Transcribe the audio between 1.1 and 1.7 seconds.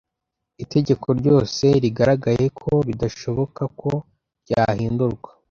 ryose